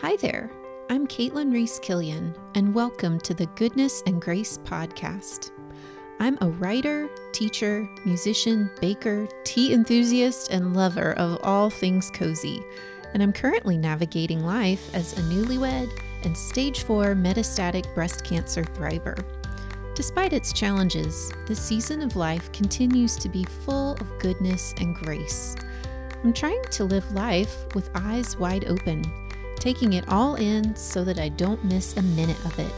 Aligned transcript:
Hi 0.00 0.14
there. 0.14 0.48
I'm 0.90 1.08
Caitlan 1.08 1.52
Reese 1.52 1.80
Killian, 1.80 2.32
and 2.54 2.72
welcome 2.72 3.18
to 3.18 3.34
the 3.34 3.46
Goodness 3.56 4.00
and 4.06 4.22
Grace 4.22 4.56
podcast. 4.58 5.50
I'm 6.20 6.38
a 6.40 6.50
writer, 6.50 7.10
teacher, 7.32 7.88
musician, 8.04 8.70
baker, 8.80 9.26
tea 9.42 9.74
enthusiast, 9.74 10.52
and 10.52 10.76
lover 10.76 11.14
of 11.14 11.40
all 11.42 11.68
things 11.68 12.12
cozy, 12.12 12.62
and 13.12 13.24
I'm 13.24 13.32
currently 13.32 13.76
navigating 13.76 14.46
life 14.46 14.94
as 14.94 15.18
a 15.18 15.22
newlywed 15.22 15.90
and 16.22 16.36
stage 16.36 16.84
4 16.84 17.16
metastatic 17.16 17.92
breast 17.92 18.24
cancer 18.24 18.62
thriver. 18.62 19.20
Despite 19.96 20.32
its 20.32 20.52
challenges, 20.52 21.32
this 21.48 21.60
season 21.60 22.02
of 22.02 22.14
life 22.14 22.52
continues 22.52 23.16
to 23.16 23.28
be 23.28 23.42
full 23.42 23.94
of 23.94 24.18
goodness 24.20 24.74
and 24.78 24.94
grace. 24.94 25.56
I'm 26.22 26.32
trying 26.32 26.62
to 26.70 26.84
live 26.84 27.10
life 27.14 27.74
with 27.74 27.90
eyes 27.96 28.36
wide 28.36 28.66
open, 28.66 29.02
taking 29.58 29.94
it 29.94 30.08
all 30.08 30.36
in 30.36 30.74
so 30.74 31.04
that 31.04 31.18
I 31.18 31.28
don't 31.28 31.64
miss 31.64 31.96
a 31.96 32.02
minute 32.02 32.42
of 32.44 32.58
it. 32.58 32.72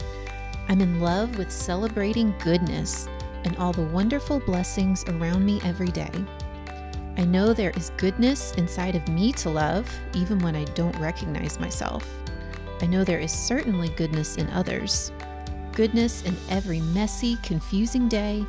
I'm 0.67 0.81
in 0.81 0.99
love 0.99 1.37
with 1.37 1.51
celebrating 1.51 2.33
goodness 2.43 3.07
and 3.43 3.55
all 3.57 3.73
the 3.73 3.85
wonderful 3.85 4.39
blessings 4.39 5.03
around 5.05 5.45
me 5.45 5.59
every 5.63 5.89
day. 5.89 6.11
I 7.17 7.25
know 7.25 7.53
there 7.53 7.71
is 7.71 7.91
goodness 7.97 8.53
inside 8.53 8.95
of 8.95 9.07
me 9.07 9.33
to 9.33 9.49
love, 9.49 9.89
even 10.13 10.39
when 10.39 10.55
I 10.55 10.63
don't 10.65 10.97
recognize 10.97 11.59
myself. 11.59 12.07
I 12.81 12.87
know 12.87 13.03
there 13.03 13.19
is 13.19 13.31
certainly 13.31 13.89
goodness 13.89 14.37
in 14.37 14.49
others, 14.49 15.11
goodness 15.73 16.23
in 16.23 16.35
every 16.49 16.79
messy, 16.79 17.37
confusing 17.43 18.07
day, 18.07 18.45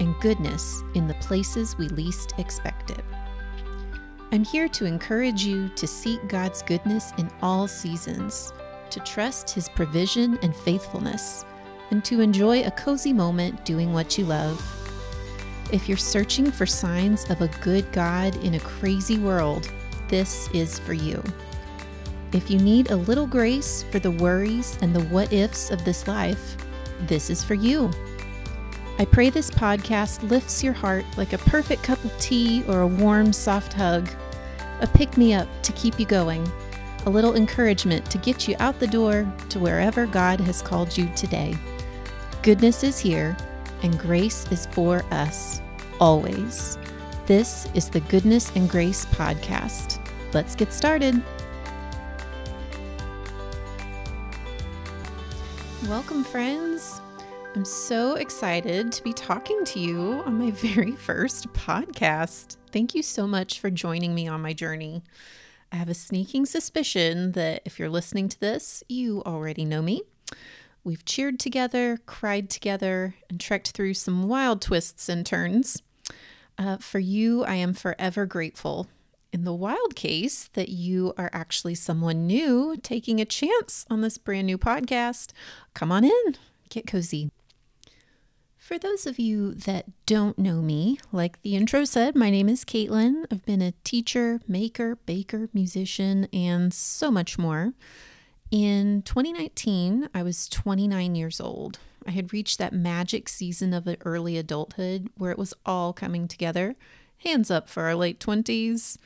and 0.00 0.14
goodness 0.20 0.82
in 0.94 1.06
the 1.06 1.14
places 1.14 1.78
we 1.78 1.88
least 1.88 2.34
expect 2.38 2.90
it. 2.90 3.04
I'm 4.32 4.44
here 4.44 4.68
to 4.68 4.84
encourage 4.84 5.42
you 5.42 5.68
to 5.70 5.88
seek 5.88 6.28
God's 6.28 6.62
goodness 6.62 7.12
in 7.18 7.28
all 7.42 7.66
seasons, 7.66 8.52
to 8.90 9.00
trust 9.00 9.50
His 9.50 9.68
provision 9.68 10.38
and 10.42 10.54
faithfulness, 10.54 11.44
and 11.90 12.04
to 12.04 12.20
enjoy 12.20 12.62
a 12.62 12.70
cozy 12.70 13.12
moment 13.12 13.64
doing 13.64 13.92
what 13.92 14.16
you 14.16 14.24
love. 14.24 14.64
If 15.72 15.88
you're 15.88 15.98
searching 15.98 16.52
for 16.52 16.64
signs 16.64 17.28
of 17.28 17.40
a 17.40 17.48
good 17.60 17.90
God 17.90 18.36
in 18.44 18.54
a 18.54 18.60
crazy 18.60 19.18
world, 19.18 19.68
this 20.08 20.48
is 20.54 20.78
for 20.78 20.92
you. 20.92 21.20
If 22.32 22.48
you 22.48 22.60
need 22.60 22.92
a 22.92 22.96
little 22.96 23.26
grace 23.26 23.84
for 23.90 23.98
the 23.98 24.12
worries 24.12 24.78
and 24.80 24.94
the 24.94 25.02
what 25.06 25.32
ifs 25.32 25.72
of 25.72 25.84
this 25.84 26.06
life, 26.06 26.56
this 27.08 27.30
is 27.30 27.42
for 27.42 27.54
you. 27.54 27.90
I 29.00 29.06
pray 29.06 29.30
this 29.30 29.50
podcast 29.50 30.28
lifts 30.28 30.62
your 30.62 30.74
heart 30.74 31.06
like 31.16 31.32
a 31.32 31.38
perfect 31.38 31.82
cup 31.82 32.04
of 32.04 32.14
tea 32.18 32.62
or 32.68 32.82
a 32.82 32.86
warm, 32.86 33.32
soft 33.32 33.72
hug, 33.72 34.06
a 34.82 34.86
pick 34.86 35.16
me 35.16 35.32
up 35.32 35.48
to 35.62 35.72
keep 35.72 35.98
you 35.98 36.04
going, 36.04 36.46
a 37.06 37.10
little 37.10 37.34
encouragement 37.34 38.04
to 38.10 38.18
get 38.18 38.46
you 38.46 38.56
out 38.58 38.78
the 38.78 38.86
door 38.86 39.26
to 39.48 39.58
wherever 39.58 40.04
God 40.04 40.38
has 40.40 40.60
called 40.60 40.98
you 40.98 41.10
today. 41.16 41.56
Goodness 42.42 42.84
is 42.84 42.98
here, 42.98 43.38
and 43.82 43.98
grace 43.98 44.46
is 44.52 44.66
for 44.66 45.02
us, 45.10 45.62
always. 45.98 46.76
This 47.24 47.70
is 47.72 47.88
the 47.88 48.00
Goodness 48.00 48.54
and 48.54 48.68
Grace 48.68 49.06
Podcast. 49.06 49.98
Let's 50.34 50.54
get 50.54 50.74
started. 50.74 51.22
Welcome, 55.88 56.22
friends. 56.22 57.00
I'm 57.52 57.64
so 57.64 58.14
excited 58.14 58.92
to 58.92 59.02
be 59.02 59.12
talking 59.12 59.64
to 59.64 59.80
you 59.80 60.22
on 60.24 60.38
my 60.38 60.50
very 60.52 60.92
first 60.92 61.52
podcast. 61.52 62.58
Thank 62.70 62.94
you 62.94 63.02
so 63.02 63.26
much 63.26 63.58
for 63.58 63.70
joining 63.70 64.14
me 64.14 64.28
on 64.28 64.40
my 64.40 64.52
journey. 64.52 65.02
I 65.72 65.76
have 65.76 65.88
a 65.88 65.94
sneaking 65.94 66.46
suspicion 66.46 67.32
that 67.32 67.62
if 67.64 67.76
you're 67.76 67.90
listening 67.90 68.28
to 68.28 68.38
this, 68.38 68.84
you 68.88 69.24
already 69.24 69.64
know 69.64 69.82
me. 69.82 70.02
We've 70.84 71.04
cheered 71.04 71.40
together, 71.40 71.98
cried 72.06 72.50
together, 72.50 73.16
and 73.28 73.40
trekked 73.40 73.72
through 73.72 73.94
some 73.94 74.28
wild 74.28 74.62
twists 74.62 75.08
and 75.08 75.26
turns. 75.26 75.82
Uh, 76.56 76.76
for 76.76 77.00
you, 77.00 77.42
I 77.44 77.56
am 77.56 77.74
forever 77.74 78.26
grateful. 78.26 78.86
In 79.32 79.42
the 79.42 79.52
wild 79.52 79.96
case 79.96 80.48
that 80.52 80.68
you 80.68 81.14
are 81.18 81.30
actually 81.32 81.74
someone 81.74 82.28
new 82.28 82.76
taking 82.80 83.20
a 83.20 83.24
chance 83.24 83.86
on 83.90 84.02
this 84.02 84.18
brand 84.18 84.46
new 84.46 84.56
podcast, 84.56 85.32
come 85.74 85.90
on 85.90 86.04
in, 86.04 86.36
get 86.68 86.86
cozy. 86.86 87.32
For 88.70 88.78
those 88.78 89.04
of 89.04 89.18
you 89.18 89.54
that 89.54 89.86
don't 90.06 90.38
know 90.38 90.62
me, 90.62 91.00
like 91.10 91.42
the 91.42 91.56
intro 91.56 91.84
said, 91.84 92.14
my 92.14 92.30
name 92.30 92.48
is 92.48 92.64
Caitlan. 92.64 93.24
I've 93.28 93.44
been 93.44 93.60
a 93.60 93.74
teacher, 93.82 94.38
maker, 94.46 94.94
baker, 95.06 95.48
musician, 95.52 96.28
and 96.32 96.72
so 96.72 97.10
much 97.10 97.36
more. 97.36 97.72
In 98.52 99.02
2019, 99.02 100.08
I 100.14 100.22
was 100.22 100.48
29 100.48 101.16
years 101.16 101.40
old. 101.40 101.80
I 102.06 102.12
had 102.12 102.32
reached 102.32 102.58
that 102.58 102.72
magic 102.72 103.28
season 103.28 103.74
of 103.74 103.88
early 104.04 104.38
adulthood 104.38 105.10
where 105.16 105.32
it 105.32 105.38
was 105.38 105.52
all 105.66 105.92
coming 105.92 106.28
together. 106.28 106.76
Hands 107.24 107.50
up 107.50 107.68
for 107.68 107.82
our 107.86 107.96
late 107.96 108.20
20s. 108.20 108.98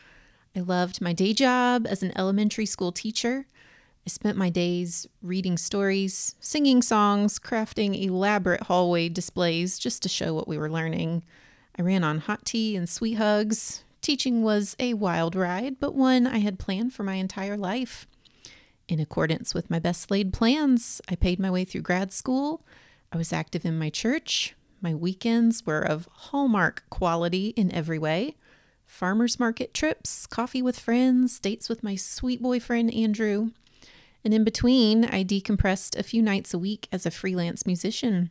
I 0.55 0.61
loved 0.61 1.01
my 1.01 1.15
day 1.15 1.33
job 1.33 1.87
as 1.89 2.03
an 2.03 2.13
elementary 2.19 2.67
school 2.67 2.93
teacher. 2.93 3.47
I 4.07 4.11
spent 4.11 4.37
my 4.37 4.51
days 4.51 5.07
reading 5.23 5.57
stories, 5.57 6.35
singing 6.39 6.83
songs, 6.83 7.39
crafting 7.39 7.99
elaborate 7.99 8.65
hallway 8.65 9.09
displays 9.09 9.79
just 9.79 10.03
to 10.03 10.11
show 10.11 10.35
what 10.35 10.47
we 10.47 10.59
were 10.59 10.71
learning. 10.71 11.23
I 11.79 11.83
ran 11.83 12.05
on 12.05 12.19
hot 12.19 12.45
tea 12.45 12.77
and 12.77 12.87
sweet 12.87 13.15
hugs. 13.15 13.83
Teaching 14.03 14.43
was 14.43 14.77
a 14.79 14.93
wild 14.93 15.35
ride, 15.35 15.81
but 15.81 15.95
one 15.95 16.27
I 16.27 16.39
had 16.39 16.59
planned 16.59 16.93
for 16.93 17.03
my 17.03 17.15
entire 17.15 17.57
life. 17.57 18.07
In 18.89 19.01
accordance 19.01 19.55
with 19.55 19.71
my 19.71 19.79
best 19.79 20.11
laid 20.11 20.35
plans, 20.35 21.01
I 21.09 21.15
paid 21.15 21.41
my 21.41 21.51
way 21.51 21.65
through 21.65 21.81
grad 21.81 22.13
school. 22.13 22.63
I 23.11 23.17
was 23.17 23.33
active 23.33 23.65
in 23.65 23.79
my 23.79 23.89
church. 23.89 24.55
My 24.83 24.95
weekends 24.95 25.65
were 25.65 25.81
of 25.81 26.07
hallmark 26.13 26.85
quality 26.91 27.49
in 27.57 27.73
every 27.73 27.99
way 27.99 28.37
farmers 28.87 29.41
market 29.41 29.75
trips, 29.75 30.27
coffee 30.27 30.63
with 30.63 30.79
friends, 30.79 31.41
dates 31.41 31.69
with 31.69 31.83
my 31.83 31.97
sweet 31.97 32.41
boyfriend 32.41 32.93
Andrew. 32.95 33.51
And 34.25 34.33
in 34.33 34.43
between, 34.43 35.05
I 35.05 35.23
decompressed 35.23 35.99
a 35.99 36.03
few 36.03 36.23
nights 36.23 36.55
a 36.55 36.59
week 36.59 36.89
as 36.91 37.05
a 37.05 37.11
freelance 37.11 37.67
musician. 37.67 38.31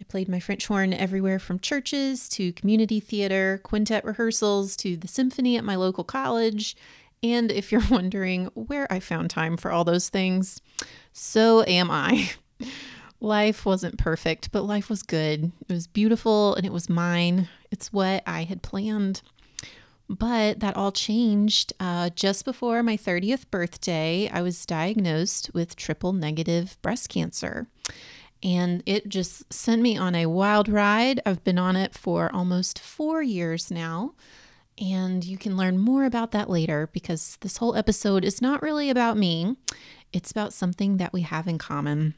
I 0.00 0.04
played 0.04 0.28
my 0.28 0.40
French 0.40 0.66
horn 0.66 0.92
everywhere 0.92 1.38
from 1.38 1.60
churches 1.60 2.28
to 2.30 2.52
community 2.52 2.98
theater, 2.98 3.60
quintet 3.62 4.04
rehearsals 4.04 4.76
to 4.78 4.96
the 4.96 5.08
symphony 5.08 5.56
at 5.56 5.64
my 5.64 5.76
local 5.76 6.02
college. 6.02 6.76
And 7.22 7.52
if 7.52 7.70
you're 7.70 7.82
wondering 7.90 8.46
where 8.54 8.92
I 8.92 8.98
found 8.98 9.30
time 9.30 9.56
for 9.56 9.70
all 9.70 9.84
those 9.84 10.08
things, 10.08 10.60
so 11.12 11.64
am 11.64 11.90
I. 11.90 12.32
Life 13.20 13.64
wasn't 13.64 13.96
perfect, 13.96 14.52
but 14.52 14.64
life 14.64 14.90
was 14.90 15.02
good. 15.02 15.50
It 15.66 15.72
was 15.72 15.86
beautiful 15.86 16.54
and 16.56 16.66
it 16.66 16.72
was 16.72 16.90
mine. 16.90 17.48
It's 17.70 17.90
what 17.90 18.22
I 18.26 18.42
had 18.42 18.60
planned. 18.60 19.22
But 20.08 20.60
that 20.60 20.76
all 20.76 20.92
changed 20.92 21.72
uh, 21.80 22.10
just 22.10 22.44
before 22.44 22.82
my 22.82 22.96
30th 22.96 23.50
birthday. 23.50 24.28
I 24.32 24.42
was 24.42 24.66
diagnosed 24.66 25.50
with 25.54 25.76
triple 25.76 26.12
negative 26.12 26.76
breast 26.82 27.08
cancer. 27.08 27.68
And 28.42 28.82
it 28.84 29.08
just 29.08 29.50
sent 29.52 29.80
me 29.80 29.96
on 29.96 30.14
a 30.14 30.26
wild 30.26 30.68
ride. 30.68 31.20
I've 31.24 31.42
been 31.42 31.58
on 31.58 31.76
it 31.76 31.94
for 31.94 32.30
almost 32.34 32.78
four 32.78 33.22
years 33.22 33.70
now. 33.70 34.12
And 34.78 35.24
you 35.24 35.38
can 35.38 35.56
learn 35.56 35.78
more 35.78 36.04
about 36.04 36.32
that 36.32 36.50
later 36.50 36.90
because 36.92 37.38
this 37.40 37.56
whole 37.56 37.74
episode 37.74 38.24
is 38.24 38.42
not 38.42 38.60
really 38.60 38.90
about 38.90 39.16
me, 39.16 39.56
it's 40.12 40.30
about 40.30 40.52
something 40.52 40.96
that 40.98 41.12
we 41.12 41.22
have 41.22 41.46
in 41.48 41.58
common. 41.58 42.14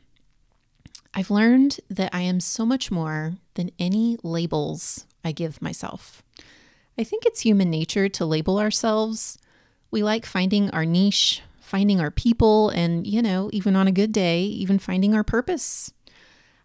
I've 1.15 1.31
learned 1.31 1.81
that 1.89 2.15
I 2.15 2.23
am 2.23 2.41
so 2.41 2.67
much 2.67 2.91
more 2.91 3.37
than 3.55 3.71
any 3.79 4.19
labels 4.23 5.07
I 5.25 5.33
give 5.33 5.63
myself. 5.63 6.23
I 6.99 7.05
think 7.05 7.27
it's 7.27 7.41
human 7.41 7.71
nature 7.71 8.09
to 8.09 8.25
label 8.25 8.59
ourselves. 8.59 9.39
We 9.91 10.03
like 10.03 10.25
finding 10.25 10.71
our 10.71 10.87
niche, 10.87 11.43
finding 11.61 12.01
our 12.01 12.11
people, 12.11 12.71
and, 12.71 13.07
you 13.07 13.21
know, 13.21 13.51
even 13.53 13.77
on 13.77 13.87
a 13.87 13.93
good 13.93 14.13
day, 14.13 14.43
even 14.45 14.79
finding 14.79 15.15
our 15.15 15.25
purpose. 15.25 15.93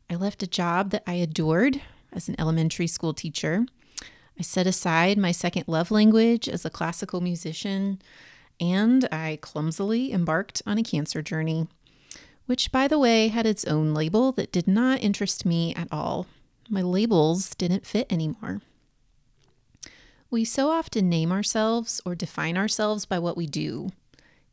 I 0.09 0.15
left 0.15 0.43
a 0.43 0.47
job 0.47 0.91
that 0.91 1.03
I 1.05 1.13
adored 1.15 1.81
as 2.13 2.29
an 2.29 2.35
elementary 2.39 2.87
school 2.87 3.13
teacher. 3.13 3.65
I 4.39 4.41
set 4.41 4.67
aside 4.67 5.17
my 5.17 5.31
second 5.31 5.65
love 5.67 5.91
language 5.91 6.47
as 6.47 6.63
a 6.63 6.69
classical 6.69 7.19
musician, 7.19 8.01
and 8.59 9.07
I 9.11 9.37
clumsily 9.41 10.13
embarked 10.13 10.61
on 10.65 10.77
a 10.77 10.83
cancer 10.83 11.21
journey, 11.21 11.67
which, 12.45 12.71
by 12.71 12.87
the 12.87 12.99
way, 12.99 13.27
had 13.27 13.45
its 13.45 13.65
own 13.65 13.93
label 13.93 14.31
that 14.33 14.51
did 14.51 14.67
not 14.67 15.03
interest 15.03 15.45
me 15.45 15.75
at 15.75 15.89
all. 15.91 16.25
My 16.69 16.81
labels 16.81 17.53
didn't 17.55 17.85
fit 17.85 18.07
anymore. 18.09 18.61
We 20.31 20.45
so 20.45 20.69
often 20.71 21.09
name 21.09 21.31
ourselves 21.31 21.99
or 22.05 22.15
define 22.15 22.57
ourselves 22.57 23.05
by 23.05 23.19
what 23.19 23.37
we 23.37 23.47
do 23.47 23.89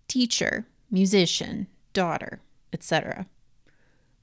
teacher, 0.08 0.66
musician, 0.90 1.68
daughter, 1.92 2.40
etc. 2.72 3.26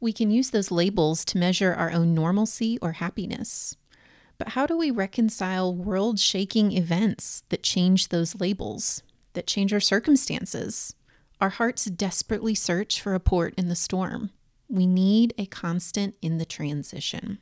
We 0.02 0.12
can 0.12 0.30
use 0.30 0.50
those 0.50 0.70
labels 0.70 1.24
to 1.26 1.38
measure 1.38 1.74
our 1.74 1.92
own 1.92 2.14
normalcy 2.14 2.78
or 2.82 2.94
happiness. 2.94 3.78
But 4.38 4.50
how 4.50 4.66
do 4.66 4.78
we 4.78 4.92
reconcile 4.92 5.74
world 5.74 6.20
shaking 6.20 6.74
events 6.74 7.44
that 7.48 7.64
change 7.64 8.10
those 8.10 8.40
labels, 8.40 9.02
that 9.32 9.48
change 9.48 9.74
our 9.74 9.80
circumstances, 9.80 10.94
Our 11.42 11.50
hearts 11.50 11.86
desperately 11.86 12.56
search 12.56 13.02
for 13.02 13.14
a 13.14 13.20
port 13.20 13.54
in 13.58 13.68
the 13.68 13.76
storm. 13.76 14.30
We 14.70 14.88
need 14.88 15.34
a 15.38 15.46
constant 15.46 16.16
in 16.22 16.38
the 16.38 16.46
transition. 16.46 17.40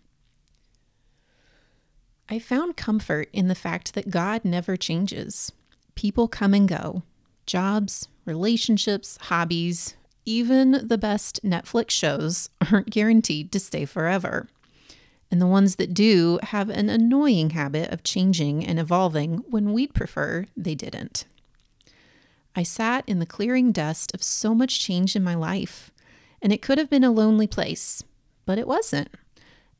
I 2.29 2.39
found 2.39 2.77
comfort 2.77 3.29
in 3.33 3.47
the 3.47 3.55
fact 3.55 3.93
that 3.93 4.09
God 4.09 4.45
never 4.45 4.77
changes. 4.77 5.51
People 5.95 6.27
come 6.27 6.53
and 6.53 6.67
go 6.67 7.03
jobs, 7.45 8.07
relationships, 8.25 9.17
hobbies, 9.23 9.95
even 10.25 10.87
the 10.87 10.97
best 10.97 11.41
Netflix 11.43 11.91
shows 11.91 12.49
aren't 12.71 12.89
guaranteed 12.89 13.51
to 13.51 13.59
stay 13.59 13.85
forever. 13.85 14.47
And 15.29 15.41
the 15.41 15.47
ones 15.47 15.75
that 15.77 15.93
do 15.93 16.39
have 16.43 16.69
an 16.69 16.89
annoying 16.89 17.51
habit 17.51 17.91
of 17.91 18.03
changing 18.03 18.65
and 18.65 18.79
evolving 18.79 19.43
when 19.49 19.73
we'd 19.73 19.93
prefer 19.93 20.45
they 20.55 20.75
didn't. 20.75 21.25
I 22.55 22.63
sat 22.63 23.03
in 23.07 23.19
the 23.19 23.25
clearing 23.25 23.71
dust 23.71 24.13
of 24.13 24.21
so 24.21 24.53
much 24.53 24.79
change 24.79 25.15
in 25.15 25.23
my 25.23 25.33
life, 25.33 25.91
and 26.41 26.53
it 26.53 26.61
could 26.61 26.77
have 26.77 26.89
been 26.89 27.03
a 27.03 27.11
lonely 27.11 27.47
place, 27.47 28.03
but 28.45 28.59
it 28.59 28.67
wasn't, 28.67 29.09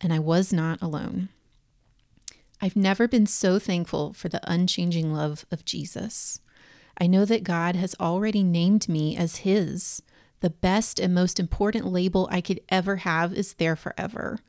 and 0.01 0.12
I 0.12 0.18
was 0.18 0.51
not 0.51 0.81
alone. 0.81 1.30
I've 2.63 2.77
never 2.77 3.10
been 3.10 3.25
so 3.25 3.60
thankful 3.60 4.13
for 4.13 4.30
the 4.30 4.39
unchanging 4.50 5.13
love 5.13 5.45
of 5.51 5.65
Jesus. 5.65 6.39
I 6.98 7.07
know 7.07 7.25
that 7.25 7.44
God 7.44 7.75
has 7.75 7.94
already 8.00 8.42
named 8.42 8.88
me 8.88 9.18
as 9.18 9.39
His. 9.39 10.01
The 10.39 10.50
best 10.50 10.98
and 10.98 11.13
most 11.13 11.42
important 11.42 11.88
label 11.88 12.25
I 12.31 12.39
could 12.39 12.62
ever 12.69 12.95
have 12.95 13.33
is 13.33 13.56
there 13.56 13.75
forever. 13.75 14.39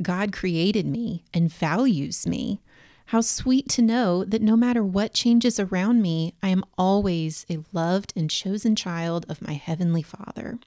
God 0.00 0.32
created 0.32 0.86
me 0.86 1.24
and 1.34 1.52
values 1.52 2.28
me. 2.28 2.60
How 3.06 3.20
sweet 3.20 3.68
to 3.70 3.82
know 3.82 4.24
that 4.24 4.40
no 4.40 4.54
matter 4.54 4.84
what 4.84 5.12
changes 5.12 5.58
around 5.58 6.00
me, 6.00 6.34
I 6.44 6.50
am 6.50 6.62
always 6.78 7.44
a 7.50 7.58
loved 7.72 8.12
and 8.14 8.30
chosen 8.30 8.76
child 8.76 9.26
of 9.28 9.42
my 9.42 9.54
Heavenly 9.54 10.02
Father. 10.02 10.60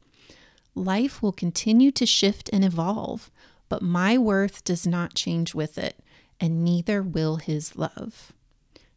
Life 0.75 1.24
will 1.24 1.31
continue 1.31 1.92
to 1.92 2.06
shift 2.06 2.50
and 2.51 2.65
evolve, 2.65 3.31
but 3.69 3.81
my 3.81 4.18
worth 4.18 4.65
does 4.65 4.86
not 4.86 5.13
change 5.13 5.56
with 5.56 5.77
it, 5.77 6.03
and 6.39 6.63
neither 6.63 7.01
will 7.01 7.38
His 7.38 7.75
love. 7.75 8.34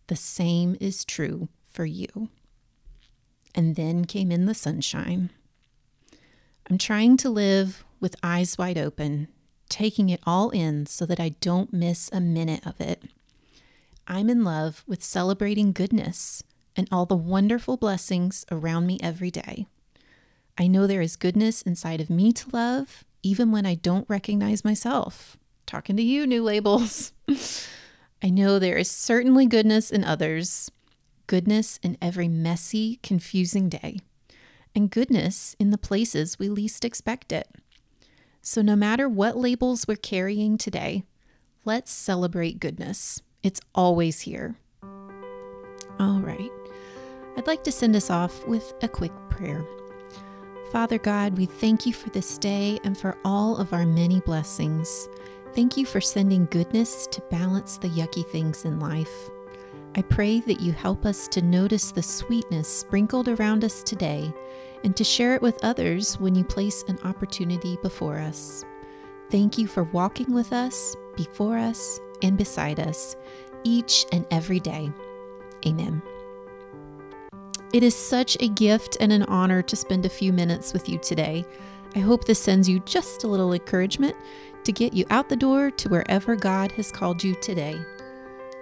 The 0.06 0.16
same 0.16 0.76
is 0.80 1.04
true 1.04 1.48
for 1.66 1.84
you. 1.84 2.28
And 3.54 3.76
then 3.76 4.04
came 4.04 4.30
in 4.30 4.46
the 4.46 4.54
sunshine. 4.54 5.30
I'm 6.68 6.78
trying 6.78 7.16
to 7.18 7.30
live 7.30 7.84
with 8.00 8.16
eyes 8.22 8.56
wide 8.56 8.78
open, 8.78 9.28
taking 9.68 10.08
it 10.08 10.20
all 10.24 10.50
in 10.50 10.86
so 10.86 11.04
that 11.06 11.20
I 11.20 11.30
don't 11.40 11.72
miss 11.72 12.10
a 12.12 12.20
minute 12.20 12.66
of 12.66 12.80
it. 12.80 13.04
I'm 14.06 14.30
in 14.30 14.44
love 14.44 14.84
with 14.86 15.02
celebrating 15.02 15.72
goodness 15.72 16.42
and 16.76 16.88
all 16.90 17.06
the 17.06 17.16
wonderful 17.16 17.76
blessings 17.76 18.44
around 18.50 18.86
me 18.86 18.98
every 19.02 19.30
day. 19.30 19.66
I 20.58 20.66
know 20.66 20.86
there 20.86 21.00
is 21.00 21.16
goodness 21.16 21.62
inside 21.62 22.00
of 22.00 22.10
me 22.10 22.32
to 22.32 22.50
love, 22.50 23.04
even 23.22 23.50
when 23.50 23.66
I 23.66 23.74
don't 23.74 24.08
recognize 24.08 24.64
myself. 24.64 25.36
Talking 25.70 25.96
to 25.98 26.02
you, 26.02 26.26
new 26.26 26.42
labels. 26.42 27.12
I 28.24 28.28
know 28.28 28.58
there 28.58 28.76
is 28.76 28.90
certainly 28.90 29.46
goodness 29.46 29.92
in 29.92 30.02
others, 30.02 30.68
goodness 31.28 31.78
in 31.80 31.96
every 32.02 32.26
messy, 32.26 32.98
confusing 33.04 33.68
day, 33.68 34.00
and 34.74 34.90
goodness 34.90 35.54
in 35.60 35.70
the 35.70 35.78
places 35.78 36.40
we 36.40 36.48
least 36.48 36.84
expect 36.84 37.30
it. 37.30 37.46
So, 38.42 38.62
no 38.62 38.74
matter 38.74 39.08
what 39.08 39.36
labels 39.36 39.86
we're 39.86 39.94
carrying 39.94 40.58
today, 40.58 41.04
let's 41.64 41.92
celebrate 41.92 42.58
goodness. 42.58 43.22
It's 43.44 43.60
always 43.72 44.22
here. 44.22 44.56
All 46.00 46.18
right. 46.18 46.50
I'd 47.36 47.46
like 47.46 47.62
to 47.62 47.70
send 47.70 47.94
us 47.94 48.10
off 48.10 48.44
with 48.48 48.74
a 48.82 48.88
quick 48.88 49.12
prayer. 49.28 49.64
Father 50.72 50.98
God, 50.98 51.38
we 51.38 51.46
thank 51.46 51.86
you 51.86 51.92
for 51.92 52.10
this 52.10 52.38
day 52.38 52.80
and 52.82 52.98
for 52.98 53.16
all 53.24 53.56
of 53.56 53.72
our 53.72 53.86
many 53.86 54.18
blessings. 54.18 55.08
Thank 55.54 55.76
you 55.76 55.84
for 55.84 56.00
sending 56.00 56.46
goodness 56.46 57.08
to 57.08 57.20
balance 57.22 57.76
the 57.76 57.88
yucky 57.88 58.24
things 58.26 58.64
in 58.64 58.78
life. 58.78 59.30
I 59.96 60.02
pray 60.02 60.38
that 60.40 60.60
you 60.60 60.72
help 60.72 61.04
us 61.04 61.26
to 61.28 61.42
notice 61.42 61.90
the 61.90 62.02
sweetness 62.02 62.68
sprinkled 62.68 63.28
around 63.28 63.64
us 63.64 63.82
today 63.82 64.32
and 64.84 64.96
to 64.96 65.02
share 65.02 65.34
it 65.34 65.42
with 65.42 65.64
others 65.64 66.18
when 66.20 66.36
you 66.36 66.44
place 66.44 66.84
an 66.86 66.98
opportunity 67.02 67.76
before 67.82 68.18
us. 68.18 68.64
Thank 69.30 69.58
you 69.58 69.66
for 69.66 69.82
walking 69.84 70.32
with 70.32 70.52
us, 70.52 70.94
before 71.16 71.58
us, 71.58 72.00
and 72.22 72.38
beside 72.38 72.78
us 72.78 73.16
each 73.64 74.06
and 74.12 74.24
every 74.30 74.60
day. 74.60 74.92
Amen. 75.66 76.00
It 77.72 77.82
is 77.82 77.94
such 77.94 78.36
a 78.40 78.48
gift 78.48 78.96
and 79.00 79.12
an 79.12 79.24
honor 79.24 79.62
to 79.62 79.76
spend 79.76 80.06
a 80.06 80.08
few 80.10 80.32
minutes 80.32 80.72
with 80.72 80.88
you 80.88 80.98
today. 80.98 81.44
I 81.94 81.98
hope 81.98 82.24
this 82.24 82.38
sends 82.38 82.68
you 82.68 82.80
just 82.80 83.24
a 83.24 83.28
little 83.28 83.52
encouragement 83.52 84.16
to 84.64 84.72
get 84.72 84.92
you 84.92 85.04
out 85.10 85.28
the 85.28 85.36
door 85.36 85.70
to 85.70 85.88
wherever 85.88 86.36
God 86.36 86.72
has 86.72 86.92
called 86.92 87.22
you 87.22 87.34
today. 87.36 87.80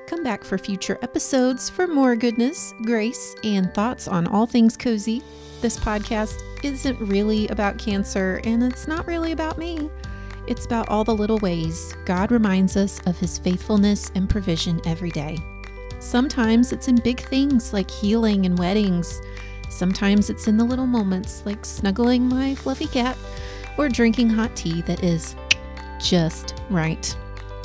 Come 0.07 0.23
back 0.23 0.43
for 0.43 0.57
future 0.57 0.99
episodes 1.03 1.69
for 1.69 1.87
more 1.87 2.17
goodness, 2.17 2.73
grace, 2.83 3.35
and 3.45 3.73
thoughts 3.75 4.09
on 4.09 4.27
all 4.27 4.47
things 4.47 4.77
cozy. 4.77 5.23
This 5.61 5.79
podcast 5.79 6.41
isn't 6.65 6.99
really 7.01 7.47
about 7.49 7.79
cancer, 7.79 8.41
and 8.45 8.63
it's 8.63 8.89
not 8.89 9.07
really 9.07 9.33
about 9.33 9.59
me. 9.59 9.91
It's 10.47 10.65
about 10.65 10.89
all 10.89 11.05
the 11.05 11.15
little 11.15 11.39
ways 11.39 11.95
God 12.07 12.31
reminds 12.31 12.75
us 12.75 13.07
of 13.07 13.19
His 13.19 13.39
faithfulness 13.39 14.11
and 14.15 14.31
provision 14.31 14.81
every 14.87 15.11
day. 15.11 15.39
Sometimes 15.99 16.73
it's 16.73 16.89
in 16.89 16.97
big 16.97 17.21
things 17.21 17.73
like 17.73 17.91
healing 17.91 18.47
and 18.47 18.59
weddings. 18.59 19.21
Sometimes 19.69 20.31
it's 20.31 20.49
in 20.49 20.57
the 20.57 20.65
little 20.65 20.87
moments 20.87 21.43
like 21.45 21.67
snuggling 21.67 22.27
my 22.27 22.55
fluffy 22.55 22.87
cat 22.87 23.19
or 23.77 23.89
drinking 23.89 24.31
hot 24.31 24.57
tea 24.57 24.81
that 24.83 25.05
is 25.05 25.37
just 25.99 26.61
right. 26.71 27.17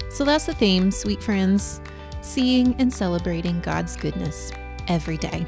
So 0.09 0.23
that's 0.23 0.45
the 0.45 0.53
theme, 0.53 0.91
sweet 0.91 1.21
friends 1.21 1.81
seeing 2.23 2.73
and 2.79 2.91
celebrating 2.91 3.59
God's 3.59 3.95
goodness 3.95 4.51
every 4.87 5.17
day. 5.17 5.45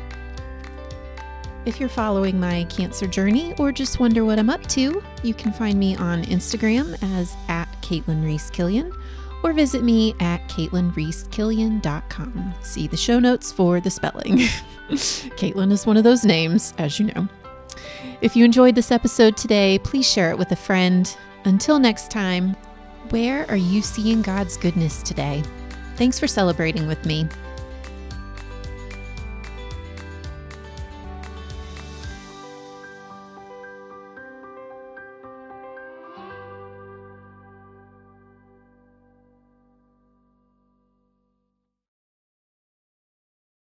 If 1.66 1.80
you're 1.80 1.90
following 1.90 2.40
my 2.40 2.66
cancer 2.66 3.08
journey 3.08 3.56
or 3.58 3.72
just 3.72 4.00
wonder 4.00 4.24
what 4.24 4.38
I'm 4.38 4.52
up 4.52 4.62
to, 4.68 5.02
you 5.24 5.34
can 5.34 5.52
find 5.52 5.80
me 5.80 5.96
on 5.96 6.22
Instagram 6.26 6.96
as 7.16 7.36
at 7.48 7.66
Caitlan 7.82 8.24
Reese 8.24 8.52
Killian 8.52 8.92
or 9.44 9.52
visit 9.52 9.84
me 9.84 10.14
at 10.20 10.48
CaitlanReeseKillian.com. 10.50 12.54
See 12.62 12.88
the 12.88 12.98
show 12.98 13.20
notes 13.20 13.52
for 13.52 13.80
the 13.80 13.90
spelling. 13.90 14.38
Caitlan 14.90 15.72
is 15.72 15.88
one 15.88 15.98
of 15.98 16.04
those 16.04 16.24
names, 16.24 16.76
as 16.78 17.00
you 17.00 17.08
know. 17.08 17.28
If 18.22 18.36
you 18.36 18.46
enjoyed 18.46 18.76
this 18.76 18.92
episode 18.92 19.36
today, 19.36 19.80
please 19.80 20.08
share 20.08 20.30
it 20.30 20.38
with 20.38 20.52
a 20.52 20.56
friend. 20.56 21.18
Until 21.46 21.80
next 21.80 22.12
time, 22.12 22.56
where 23.12 23.50
are 23.50 23.56
you 23.56 23.82
seeing 23.82 24.22
God's 24.22 24.58
goodness 24.58 25.02
today? 25.04 25.44
Thanks 25.96 26.20
for 26.20 26.28
celebrating 26.28 26.88
with 26.88 27.06
me. 27.06 27.28